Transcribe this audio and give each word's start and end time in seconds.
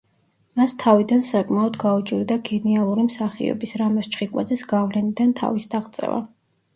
მას 0.59 0.71
თავიდან 0.83 1.19
საკმაოდ 1.31 1.75
გაუჭირდა 1.83 2.37
გენიალური 2.47 3.03
მსახიობის– 3.09 3.75
რამაზ 3.81 4.09
ჩხიკვაძის– 4.15 4.65
გავლენიდან 4.73 5.37
თავის 5.43 5.69
დაღწევა. 5.75 6.17